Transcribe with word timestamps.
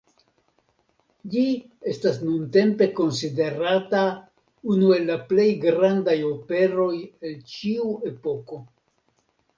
Ĝi 1.33 1.43
estas 1.91 2.17
nuntempe 2.29 2.87
konsiderata 3.01 4.01
unu 4.77 4.89
el 4.97 5.07
la 5.13 5.19
plej 5.33 5.47
grandaj 5.67 6.19
operoj 6.31 6.91
el 7.03 7.37
ĉiu 7.55 7.87
epoko. 8.15 8.63